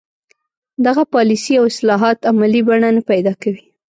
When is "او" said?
1.59-1.65